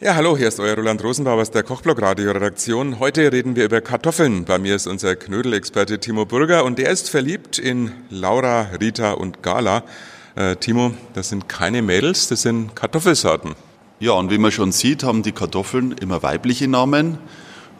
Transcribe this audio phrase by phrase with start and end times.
[0.00, 2.98] Ja, hallo, hier ist euer Roland Rosenbauer aus der Kochblock Radio Redaktion.
[2.98, 4.44] Heute reden wir über Kartoffeln.
[4.44, 9.44] Bei mir ist unser Knödelexperte Timo Burger und der ist verliebt in Laura, Rita und
[9.44, 9.84] Gala.
[10.34, 13.54] Äh, Timo, das sind keine Mädels, das sind Kartoffelsorten.
[14.00, 17.18] Ja, und wie man schon sieht, haben die Kartoffeln immer weibliche Namen.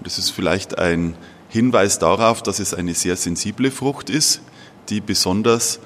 [0.00, 1.16] Das ist vielleicht ein
[1.48, 4.40] Hinweis darauf, dass es eine sehr sensible Frucht ist,
[4.88, 5.80] die besonders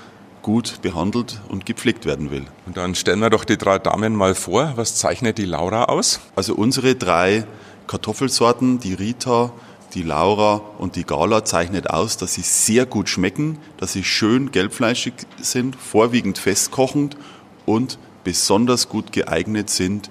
[0.49, 2.47] gut behandelt und gepflegt werden will.
[2.65, 4.73] Und dann stellen wir doch die drei Damen mal vor.
[4.77, 6.21] Was zeichnet die Laura aus?
[6.37, 7.45] Also unsere drei
[7.87, 9.53] Kartoffelsorten, die Rita,
[9.93, 14.51] die Laura und die Gala zeichnet aus, dass sie sehr gut schmecken, dass sie schön
[14.51, 17.19] gelbfleischig sind, vorwiegend festkochend
[17.67, 20.09] und besonders gut geeignet sind,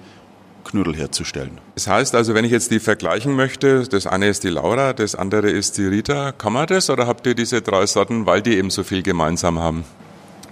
[0.62, 1.60] Knödel herzustellen.
[1.74, 5.16] Das heißt also, wenn ich jetzt die vergleichen möchte, das eine ist die Laura, das
[5.16, 8.56] andere ist die Rita, kann man das oder habt ihr diese drei Sorten, weil die
[8.56, 9.82] eben so viel gemeinsam haben?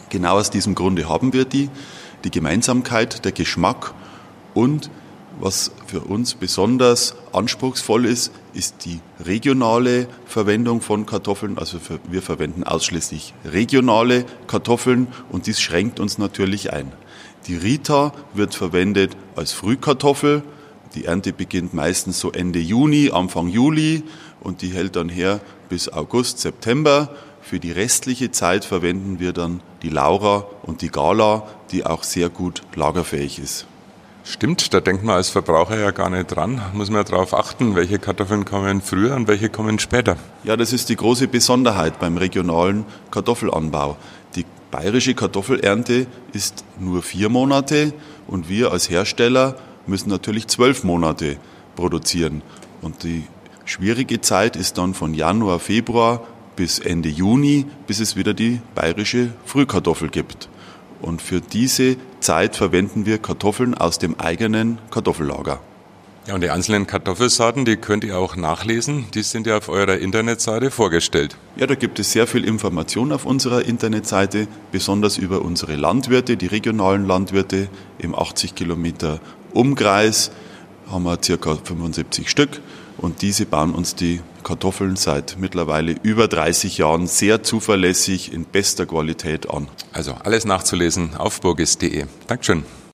[0.08, 1.68] Genau aus diesem Grunde haben wir die,
[2.24, 3.94] die Gemeinsamkeit, der Geschmack
[4.54, 4.90] und
[5.38, 11.58] was für uns besonders anspruchsvoll ist, ist die regionale Verwendung von Kartoffeln.
[11.58, 16.90] Also wir verwenden ausschließlich regionale Kartoffeln und dies schränkt uns natürlich ein.
[17.48, 20.42] Die Rita wird verwendet als Frühkartoffel.
[20.94, 24.04] Die Ernte beginnt meistens so Ende Juni, Anfang Juli
[24.40, 27.14] und die hält dann her bis August, September.
[27.48, 32.28] Für die restliche Zeit verwenden wir dann die Laura und die Gala, die auch sehr
[32.28, 33.66] gut lagerfähig ist.
[34.24, 36.60] Stimmt, da denkt man als Verbraucher ja gar nicht dran.
[36.72, 40.16] Muss man darauf achten, welche Kartoffeln kommen früher und welche kommen später.
[40.42, 43.96] Ja, das ist die große Besonderheit beim regionalen Kartoffelanbau.
[44.34, 47.92] Die bayerische Kartoffelernte ist nur vier Monate
[48.26, 49.54] und wir als Hersteller
[49.86, 51.36] müssen natürlich zwölf Monate
[51.76, 52.42] produzieren.
[52.82, 53.22] Und die
[53.64, 56.26] schwierige Zeit ist dann von Januar, Februar
[56.56, 60.48] bis Ende Juni, bis es wieder die bayerische Frühkartoffel gibt.
[61.00, 65.60] Und für diese Zeit verwenden wir Kartoffeln aus dem eigenen Kartoffellager.
[66.26, 69.06] Ja, und die einzelnen Kartoffelsorten, die könnt ihr auch nachlesen.
[69.14, 71.36] Die sind ja auf eurer Internetseite vorgestellt.
[71.54, 76.46] Ja, da gibt es sehr viel Information auf unserer Internetseite, besonders über unsere Landwirte, die
[76.46, 77.68] regionalen Landwirte
[77.98, 79.20] im 80 Kilometer
[79.52, 80.32] Umkreis
[80.90, 82.60] haben wir circa 75 Stück
[82.98, 88.86] und diese bauen uns die Kartoffeln seit mittlerweile über 30 Jahren sehr zuverlässig in bester
[88.86, 89.68] Qualität an.
[89.92, 92.06] Also alles nachzulesen auf burgis.de.
[92.26, 92.64] Dankeschön.